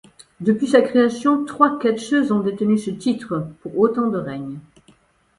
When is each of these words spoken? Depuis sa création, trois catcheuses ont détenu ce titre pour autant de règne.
Depuis 0.39 0.65
sa 0.65 0.81
création, 0.81 1.45
trois 1.45 1.77
catcheuses 1.77 2.31
ont 2.31 2.39
détenu 2.39 2.79
ce 2.79 2.89
titre 2.89 3.45
pour 3.61 3.77
autant 3.77 4.07
de 4.07 4.17
règne. 4.17 4.57